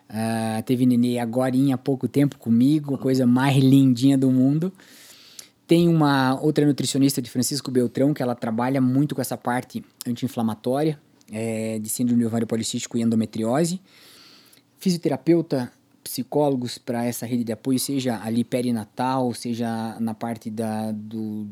[0.09, 4.73] Uh, teve nenê agora há pouco tempo comigo, a coisa mais lindinha do mundo.
[5.67, 10.99] Tem uma outra nutricionista de Francisco Beltrão, que ela trabalha muito com essa parte anti-inflamatória,
[11.31, 13.83] é, de síndrome ovário policístico e endometriose
[14.79, 21.47] fisioterapeuta, psicólogos para essa rede de apoio, seja ali perinatal, seja na parte da, do,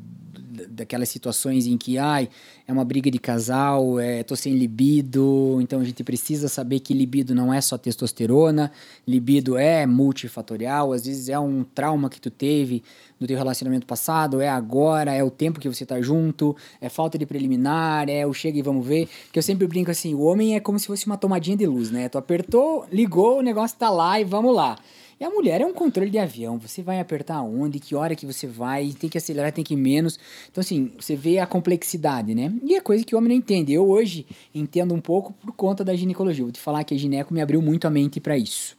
[0.68, 2.28] daquelas situações em que ai,
[2.66, 6.94] é uma briga de casal, é, tô sem libido, então a gente precisa saber que
[6.94, 8.70] libido não é só testosterona,
[9.06, 12.82] libido é multifatorial, às vezes é um trauma que tu teve
[13.18, 17.16] no teu relacionamento passado, é agora, é o tempo que você tá junto, é falta
[17.18, 19.08] de preliminar, é o chega e vamos ver.
[19.32, 21.90] Que eu sempre brinco assim, o homem é como se fosse uma tomadinha de luz,
[21.90, 22.08] né?
[22.08, 24.76] Tu apertou, ligou, o negócio tá lá e vamos lá.
[25.18, 26.58] E a mulher é um controle de avião.
[26.58, 30.18] Você vai apertar onde, que hora que você vai, tem que acelerar, tem que menos.
[30.50, 32.52] Então, assim, você vê a complexidade, né?
[32.62, 33.72] E é coisa que o homem não entende.
[33.72, 36.44] Eu hoje entendo um pouco por conta da ginecologia.
[36.44, 38.76] Vou te falar que a gineco me abriu muito a mente para isso.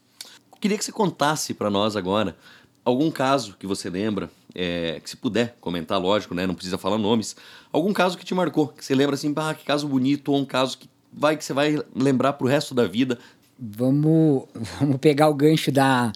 [0.59, 2.35] Queria que você contasse para nós agora
[2.83, 6.45] algum caso que você lembra, é, que se puder comentar, lógico, né?
[6.45, 7.35] Não precisa falar nomes.
[7.71, 10.45] Algum caso que te marcou, que você lembra assim, ah, que caso bonito, ou um
[10.45, 13.17] caso que vai que você vai lembrar pro resto da vida.
[13.57, 14.43] Vamos,
[14.79, 16.11] vamos pegar o gancho da,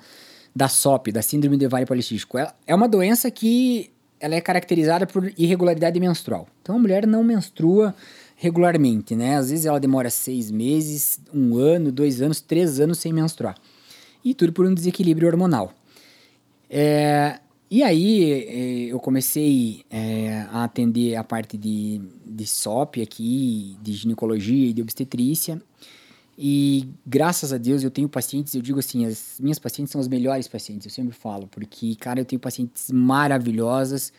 [0.55, 2.37] da SOP, da Síndrome do Ovário Policístico.
[2.67, 6.47] É uma doença que ela é caracterizada por irregularidade menstrual.
[6.61, 7.95] Então a mulher não menstrua
[8.35, 9.35] regularmente, né?
[9.35, 13.55] Às vezes ela demora seis meses, um ano, dois anos, três anos sem menstruar.
[14.23, 15.73] E tudo por um desequilíbrio hormonal.
[16.69, 17.39] É,
[17.71, 23.93] e aí é, eu comecei é, a atender a parte de, de SOP aqui, de
[23.93, 25.61] ginecologia e de obstetrícia.
[26.41, 30.07] E graças a Deus eu tenho pacientes, eu digo assim, as minhas pacientes são as
[30.07, 34.13] melhores pacientes, eu sempre falo, porque, cara, eu tenho pacientes maravilhosas,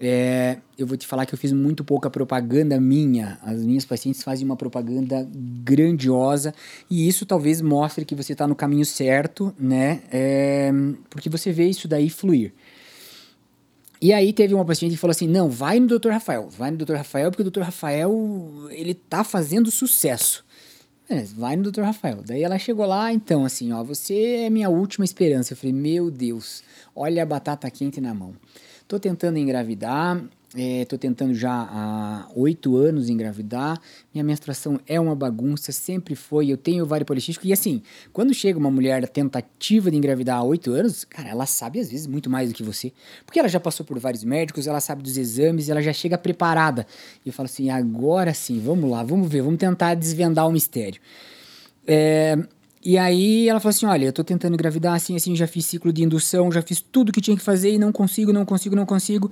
[0.00, 3.38] é, eu vou te falar que eu fiz muito pouca propaganda minha.
[3.40, 6.52] As minhas pacientes fazem uma propaganda grandiosa
[6.90, 10.02] e isso talvez mostre que você está no caminho certo, né?
[10.10, 10.72] É,
[11.08, 12.52] porque você vê isso daí fluir.
[14.00, 16.08] E aí teve uma paciente que falou assim: não, vai no Dr.
[16.08, 16.94] Rafael, vai no Dr.
[16.94, 17.60] Rafael, porque o Dr.
[17.60, 18.12] Rafael
[18.70, 20.44] ele tá fazendo sucesso.
[21.08, 21.82] É, vai no Dr.
[21.82, 22.22] Rafael.
[22.24, 25.52] Daí ela chegou lá, então, assim, ó, você é minha última esperança.
[25.52, 26.62] Eu falei, meu Deus,
[26.94, 28.34] olha a batata quente na mão.
[28.86, 30.22] Tô tentando engravidar,
[30.54, 33.80] é, tô tentando já há oito anos engravidar.
[34.12, 36.50] Minha menstruação é uma bagunça, sempre foi.
[36.50, 37.46] Eu tenho ovário policístico.
[37.46, 41.80] E assim, quando chega uma mulher tentativa de engravidar há oito anos, cara, ela sabe
[41.80, 42.92] às vezes muito mais do que você.
[43.24, 46.86] Porque ela já passou por vários médicos, ela sabe dos exames, ela já chega preparada.
[47.24, 51.00] E eu falo assim: agora sim, vamos lá, vamos ver, vamos tentar desvendar o mistério.
[51.86, 52.36] É,
[52.84, 55.92] e aí ela falou assim: olha, eu tô tentando engravidar assim, assim, já fiz ciclo
[55.92, 58.86] de indução, já fiz tudo que tinha que fazer e não consigo, não consigo, não
[58.86, 59.30] consigo.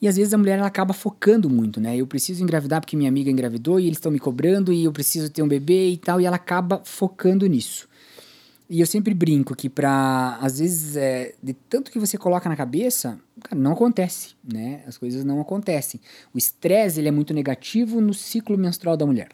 [0.00, 1.96] E às vezes a mulher ela acaba focando muito, né?
[1.96, 5.30] Eu preciso engravidar porque minha amiga engravidou e eles estão me cobrando e eu preciso
[5.30, 7.88] ter um bebê e tal, e ela acaba focando nisso.
[8.70, 12.56] E eu sempre brinco que pra, às vezes, é, de tanto que você coloca na
[12.56, 14.82] cabeça, cara, não acontece, né?
[14.86, 15.98] As coisas não acontecem.
[16.34, 19.28] O estresse, ele é muito negativo no ciclo menstrual da mulher.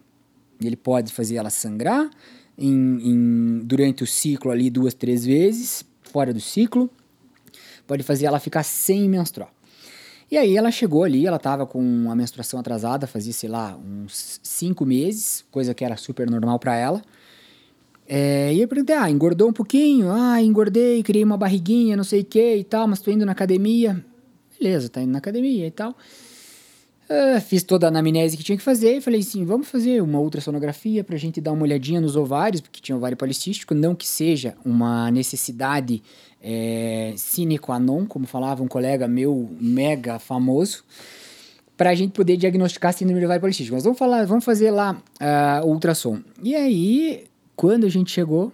[0.62, 2.08] Ele pode fazer ela sangrar,
[2.58, 6.90] em, em, durante o ciclo ali duas, três vezes, fora do ciclo.
[7.86, 9.52] Pode fazer ela ficar sem menstruar.
[10.30, 14.40] E aí ela chegou ali, ela tava com a menstruação atrasada, fazia, sei lá, uns
[14.42, 17.02] cinco meses, coisa que era super normal para ela.
[18.06, 20.10] É, e eu perguntei, ah, engordou um pouquinho?
[20.10, 23.32] Ah, engordei, criei uma barriguinha, não sei o que e tal, mas tô indo na
[23.32, 24.04] academia.
[24.58, 25.96] Beleza, tá indo na academia e tal.
[27.08, 30.18] Uh, fiz toda a anamnese que tinha que fazer e falei assim: vamos fazer uma
[30.18, 34.08] ultrassonografia para a gente dar uma olhadinha nos ovários, porque tinha ovário policístico, não que
[34.08, 36.02] seja uma necessidade
[36.42, 40.82] é, sine qua non, como falava um colega meu mega famoso,
[41.76, 43.74] para a gente poder diagnosticar síndrome de ovário policístico.
[43.74, 46.20] Mas vamos, falar, vamos fazer lá uh, o ultrassom.
[46.42, 48.50] E aí, quando a gente chegou,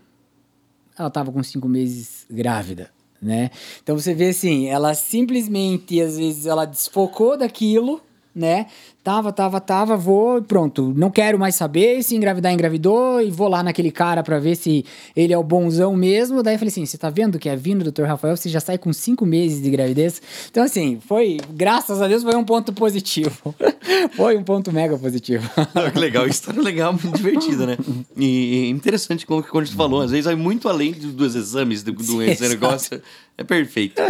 [0.98, 2.90] ela estava com cinco meses grávida.
[3.22, 3.50] Né?
[3.82, 8.00] Então você vê assim, ela simplesmente, às vezes, ela desfocou daquilo
[8.40, 8.66] né?
[9.03, 10.92] Tava, tava, tava, vou, pronto.
[10.94, 14.85] Não quero mais saber se engravidar, engravidou, e vou lá naquele cara para ver se
[15.16, 16.42] ele é o bonzão mesmo.
[16.42, 18.05] Daí eu falei assim: você tá vendo que é vindo do Dr.
[18.05, 20.20] Rafael, você já sai com cinco meses de gravidez.
[20.50, 23.55] Então, assim, foi, graças a Deus, foi um ponto positivo.
[24.16, 25.48] foi um ponto mega positivo.
[25.92, 27.79] que legal, história legal, muito divertida, né?
[28.16, 31.92] E interessante como que quando você falou, às vezes vai muito além dos exames do,
[31.92, 33.00] do esse negócio.
[33.40, 34.03] É perfeito.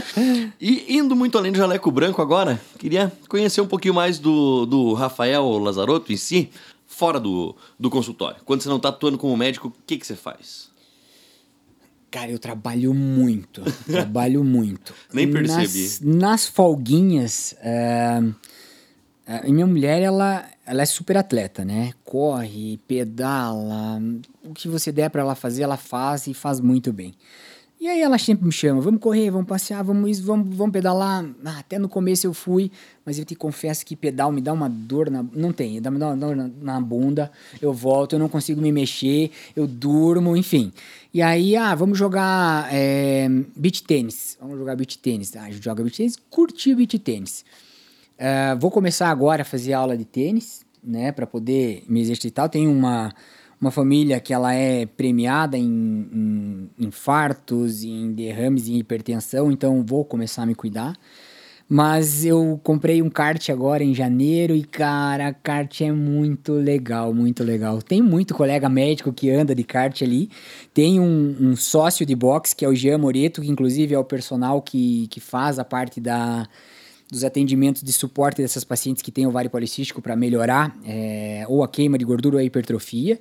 [0.60, 4.92] E indo muito além do jaleco branco agora, queria conhecer um pouquinho mais do, do
[4.92, 6.50] Rafael Lazarotto em si,
[6.86, 8.40] fora do, do consultório.
[8.44, 10.70] Quando você não está atuando como médico, o que, que você faz?
[12.10, 13.62] Cara, eu trabalho muito.
[13.86, 14.92] trabalho muito.
[15.12, 15.82] Nem percebi.
[15.82, 18.20] Nas, nas folguinhas, é,
[19.26, 21.92] a minha mulher, ela, ela é super atleta, né?
[22.04, 24.02] Corre, pedala,
[24.42, 27.14] o que você der para ela fazer, ela faz e faz muito bem.
[27.80, 31.24] E aí ela sempre me chama, vamos correr, vamos passear, vamos vamos, vamos pedalar.
[31.42, 32.70] Ah, até no começo eu fui,
[33.06, 35.24] mas eu te confesso que pedal me dá uma dor na...
[35.32, 38.70] Não tem, dá, me dá uma dor na, bunda, eu volto, eu não consigo me
[38.70, 40.70] mexer, eu durmo, enfim.
[41.14, 44.36] E aí, ah, vamos jogar é, beach tênis.
[44.38, 45.34] Vamos jogar beach tênis.
[45.34, 47.46] Ah, joga beach tênis, curti beach tênis.
[48.18, 52.50] Uh, vou começar agora a fazer aula de tênis, né, para poder me exercitar.
[52.50, 53.10] Tenho uma
[53.60, 60.04] uma família que ela é premiada em, em infartos, em derrames, em hipertensão, então vou
[60.04, 60.96] começar a me cuidar.
[61.72, 67.44] Mas eu comprei um kart agora em janeiro e, cara, kart é muito legal, muito
[67.44, 67.80] legal.
[67.80, 70.28] Tem muito colega médico que anda de kart ali.
[70.74, 74.02] Tem um, um sócio de boxe, que é o Jean Moreto, que inclusive é o
[74.02, 76.48] personal que, que faz a parte da,
[77.08, 81.68] dos atendimentos de suporte dessas pacientes que têm ovário policístico para melhorar é, ou a
[81.68, 83.20] queima de gordura ou a hipertrofia.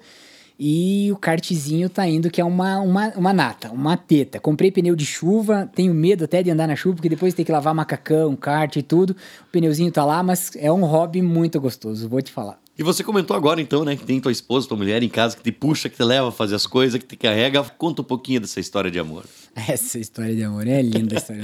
[0.60, 4.41] E o kartzinho tá indo, que é uma, uma, uma nata, uma teta.
[4.41, 7.52] Comprei pneu de chuva, tenho medo até de andar na chuva, porque depois tem que
[7.52, 9.12] lavar macacão, kart e tudo.
[9.12, 12.60] O pneuzinho tá lá, mas é um hobby muito gostoso, vou te falar.
[12.78, 15.43] E você comentou agora, então, né, que tem tua esposa, tua mulher em casa que
[15.43, 17.63] te puxa, que te leva a fazer as coisas, que te carrega.
[17.78, 19.26] Conta um pouquinho dessa história de amor.
[19.56, 21.43] Essa história de amor é linda história.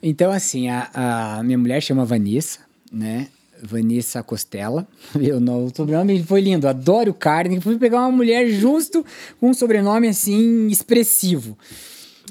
[0.00, 2.60] então, assim, a, a minha mulher chama Vanessa,
[2.92, 3.28] né?
[3.62, 4.86] Vanessa Costela.
[5.20, 7.60] Eu não, o sobrenome foi lindo, adoro carne.
[7.60, 9.04] Fui pegar uma mulher justo
[9.40, 11.56] com um sobrenome assim expressivo.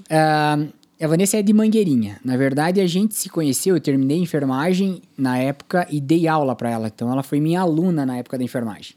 [0.02, 2.20] Uh, a Vanessa é de Mangueirinha.
[2.24, 6.70] Na verdade, a gente se conheceu, eu terminei enfermagem na época e dei aula para
[6.70, 6.88] ela.
[6.88, 8.96] Então, ela foi minha aluna na época da enfermagem.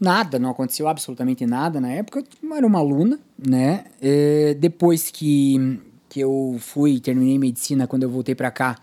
[0.00, 2.24] Nada, não aconteceu absolutamente nada na época.
[2.42, 3.84] Eu era uma aluna, né?
[4.00, 8.78] E depois que, que eu fui, terminei medicina, quando eu voltei para cá,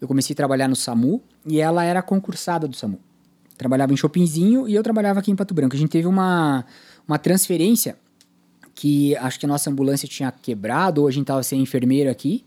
[0.00, 2.98] eu comecei a trabalhar no SAMU e ela era concursada do SAMU.
[3.56, 5.76] Trabalhava em Chopinzinho e eu trabalhava aqui em Pato Branco.
[5.76, 6.64] A gente teve uma,
[7.06, 7.96] uma transferência
[8.74, 12.44] que acho que a nossa ambulância tinha quebrado ou a gente tava sem enfermeiro aqui.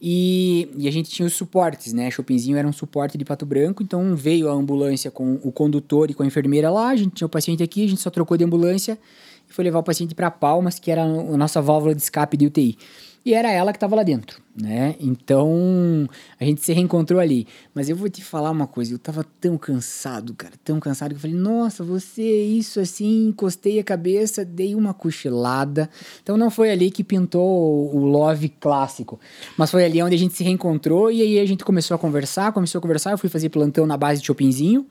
[0.00, 2.10] E, e, a gente tinha os suportes, né?
[2.10, 6.14] Chopinzinho era um suporte de Pato Branco, então veio a ambulância com o condutor e
[6.14, 6.88] com a enfermeira lá.
[6.88, 8.98] A gente tinha o paciente aqui, a gente só trocou de ambulância
[9.46, 12.46] e foi levar o paciente para Palmas, que era a nossa válvula de escape de
[12.46, 12.78] UTI
[13.24, 14.94] e era ela que estava lá dentro, né?
[14.98, 17.46] Então a gente se reencontrou ali.
[17.74, 21.16] Mas eu vou te falar uma coisa, eu tava tão cansado, cara, tão cansado que
[21.16, 25.90] eu falei: "Nossa, você isso assim", encostei a cabeça, dei uma cochilada.
[26.22, 29.20] Então não foi ali que pintou o love clássico,
[29.56, 32.52] mas foi ali onde a gente se reencontrou e aí a gente começou a conversar,
[32.52, 34.86] começou a conversar, eu fui fazer plantão na base de Chopinzinho.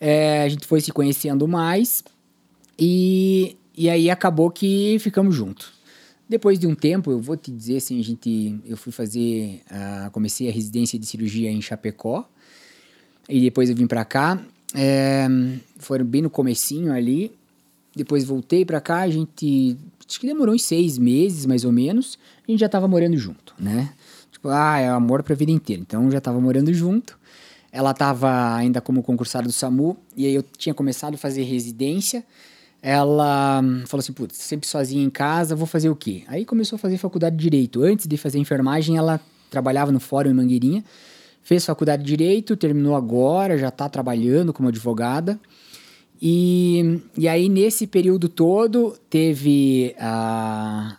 [0.00, 2.02] É, a gente foi se conhecendo mais
[2.78, 5.83] e, e aí acabou que ficamos juntos.
[6.28, 10.48] Depois de um tempo, eu vou te dizer assim, gente, eu fui fazer, uh, comecei
[10.48, 12.26] a residência de cirurgia em Chapecó
[13.28, 14.40] e depois eu vim para cá.
[14.74, 15.26] É,
[15.78, 17.30] foram bem no comecinho ali.
[17.94, 19.76] Depois voltei para cá, a gente
[20.08, 22.18] acho que demorou uns seis meses mais ou menos.
[22.46, 23.92] A gente já tava morando junto, né?
[24.32, 25.80] Tipo, ah, é amor pra vida inteira.
[25.80, 27.18] Então já tava morando junto.
[27.70, 32.24] Ela tava ainda como concursada do SAMU e aí eu tinha começado a fazer residência
[32.86, 36.22] ela falou assim, putz, sempre sozinha em casa, vou fazer o quê?
[36.28, 37.82] Aí começou a fazer faculdade de Direito.
[37.82, 39.18] Antes de fazer enfermagem, ela
[39.48, 40.84] trabalhava no fórum em Mangueirinha,
[41.42, 45.40] fez faculdade de Direito, terminou agora, já está trabalhando como advogada.
[46.20, 50.98] E, e aí, nesse período todo, teve a,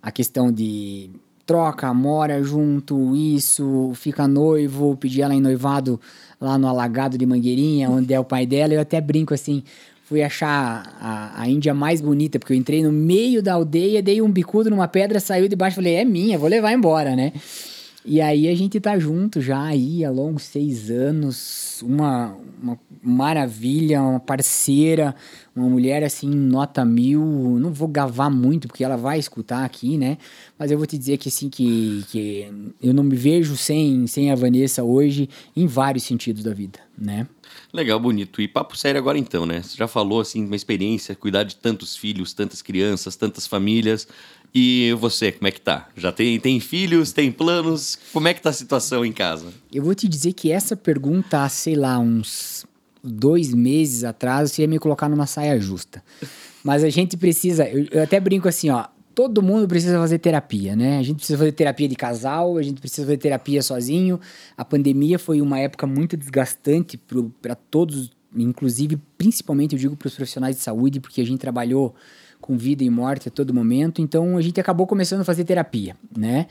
[0.00, 1.10] a questão de
[1.44, 6.00] troca, mora junto, isso, fica noivo, pedi ela em noivado
[6.40, 8.74] lá no Alagado de Mangueirinha, onde é o pai dela.
[8.74, 9.64] Eu até brinco assim,
[10.14, 14.22] fui achar a, a Índia mais bonita, porque eu entrei no meio da aldeia, dei
[14.22, 17.32] um bicudo numa pedra, saiu de baixo, falei, é minha, vou levar embora, né?
[18.04, 24.00] E aí a gente tá junto já aí há longos seis anos, uma, uma maravilha,
[24.02, 25.16] uma parceira,
[25.56, 27.20] uma mulher assim, nota mil.
[27.58, 30.18] Não vou gavar muito, porque ela vai escutar aqui, né?
[30.56, 32.46] Mas eu vou te dizer que assim, que, que
[32.80, 37.26] eu não me vejo sem, sem a Vanessa hoje em vários sentidos da vida, né?
[37.74, 38.40] Legal, bonito.
[38.40, 39.60] E papo sério agora então, né?
[39.60, 44.06] Você já falou assim, uma experiência, cuidar de tantos filhos, tantas crianças, tantas famílias.
[44.54, 45.88] E você, como é que tá?
[45.96, 47.98] Já tem, tem filhos, tem planos?
[48.12, 49.52] Como é que tá a situação em casa?
[49.72, 52.64] Eu vou te dizer que essa pergunta, sei lá, uns
[53.02, 56.00] dois meses atrás, você ia me colocar numa saia justa.
[56.62, 60.74] Mas a gente precisa, eu, eu até brinco assim, ó, todo mundo precisa fazer terapia,
[60.74, 60.98] né?
[60.98, 64.20] A gente precisa fazer terapia de casal, a gente precisa fazer terapia sozinho.
[64.56, 67.00] A pandemia foi uma época muito desgastante
[67.40, 71.94] para todos, inclusive, principalmente eu digo para os profissionais de saúde, porque a gente trabalhou
[72.40, 74.02] com vida e morte a todo momento.
[74.02, 76.46] Então a gente acabou começando a fazer terapia, né?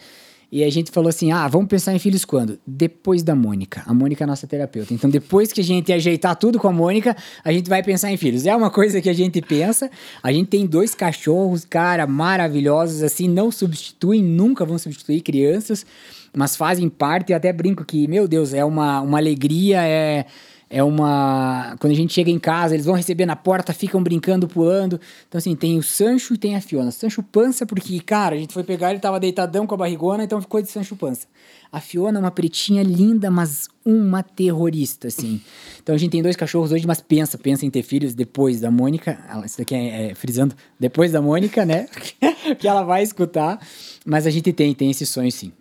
[0.55, 2.59] E a gente falou assim: ah, vamos pensar em filhos quando?
[2.65, 3.81] Depois da Mônica.
[3.87, 4.93] A Mônica é a nossa terapeuta.
[4.93, 8.17] Então, depois que a gente ajeitar tudo com a Mônica, a gente vai pensar em
[8.17, 8.45] filhos.
[8.45, 9.89] É uma coisa que a gente pensa.
[10.21, 15.87] A gente tem dois cachorros, cara, maravilhosos, assim, não substituem, nunca vão substituir crianças,
[16.31, 17.31] mas fazem parte.
[17.31, 20.27] Eu até brinco que, meu Deus, é uma, uma alegria, é
[20.73, 21.75] é uma.
[21.79, 24.99] Quando a gente chega em casa, eles vão receber na porta, ficam brincando, pulando.
[25.29, 26.89] Então, assim, tem o Sancho e tem a Fiona.
[26.89, 30.41] Sancho pança, porque, cara, a gente foi pegar, ele tava deitadão com a barrigona, então
[30.41, 31.27] ficou de Sancho pança.
[31.71, 35.39] A Fiona é uma pretinha linda, mas uma terrorista, assim.
[35.81, 38.71] Então a gente tem dois cachorros hoje, mas pensa, pensa em ter filhos depois da
[38.71, 39.19] Mônica.
[39.45, 41.87] Isso daqui é, é frisando, depois da Mônica, né?
[42.57, 43.59] que ela vai escutar.
[44.03, 45.51] Mas a gente tem, tem esse sonho sim.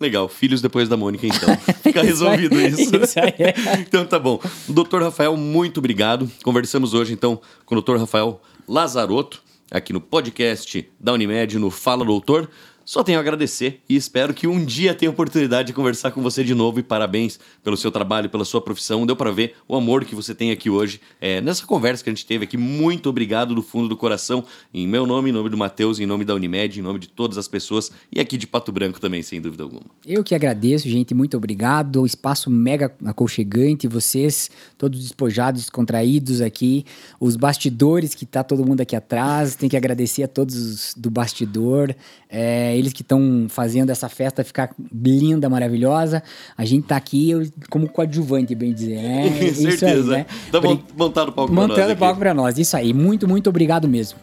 [0.00, 1.56] Legal, filhos depois da Mônica, então.
[1.82, 2.96] Fica resolvido isso.
[2.96, 3.34] isso aí.
[3.80, 4.40] então tá bom.
[4.68, 6.30] Doutor Rafael, muito obrigado.
[6.42, 12.04] Conversamos hoje, então, com o doutor Rafael Lazarotto, aqui no podcast da Unimed, no Fala
[12.04, 12.48] Doutor.
[12.88, 16.42] Só tenho a agradecer e espero que um dia tenha oportunidade de conversar com você
[16.42, 19.04] de novo e parabéns pelo seu trabalho, pela sua profissão.
[19.04, 22.14] Deu para ver o amor que você tem aqui hoje é, nessa conversa que a
[22.14, 22.56] gente teve aqui.
[22.56, 26.24] Muito obrigado do fundo do coração, em meu nome, em nome do Matheus, em nome
[26.24, 29.38] da Unimed, em nome de todas as pessoas e aqui de Pato Branco também, sem
[29.38, 29.82] dúvida alguma.
[30.06, 32.00] Eu que agradeço, gente, muito obrigado.
[32.00, 36.86] O espaço mega aconchegante, vocês todos despojados, contraídos aqui,
[37.20, 39.56] os bastidores que tá todo mundo aqui atrás.
[39.56, 41.94] Tem que agradecer a todos do bastidor.
[42.30, 46.22] É, eles que estão fazendo essa festa ficar linda, maravilhosa.
[46.56, 47.32] A gente tá aqui
[47.68, 49.30] como coadjuvante, bem dizer, né?
[49.52, 50.14] Certeza.
[50.14, 50.26] Aí, né?
[50.50, 50.60] Tá
[50.96, 51.68] montando o palco pra nós.
[51.68, 52.92] Montando o palco pra nós, isso aí.
[52.92, 54.18] Muito, muito obrigado mesmo.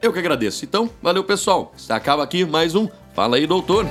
[0.00, 0.64] Eu que agradeço.
[0.64, 1.74] Então, valeu pessoal.
[1.88, 2.88] Acaba aqui mais um
[3.18, 3.84] Fala aí, doutor.